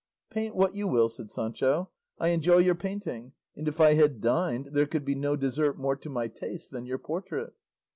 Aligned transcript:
"Paint 0.31 0.55
what 0.55 0.73
you 0.73 0.87
will," 0.87 1.09
said 1.09 1.29
Sancho; 1.29 1.91
"I 2.17 2.29
enjoy 2.29 2.57
your 2.57 2.73
painting, 2.73 3.33
and 3.55 3.67
if 3.67 3.79
I 3.79 3.93
had 3.93 4.19
dined 4.19 4.69
there 4.73 4.87
could 4.87 5.05
be 5.05 5.13
no 5.13 5.35
dessert 5.35 5.77
more 5.77 5.95
to 5.97 6.09
my 6.09 6.27
taste 6.27 6.71
than 6.71 6.87
your 6.87 6.97
portrait." 6.97 7.53